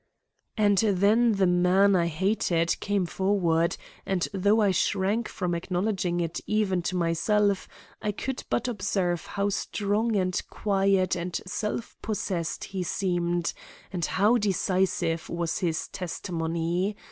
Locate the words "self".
11.45-11.97